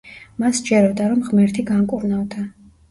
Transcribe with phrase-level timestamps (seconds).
[0.43, 2.51] მას სჯეროდა, რომ ღმერთი განკურნავდა.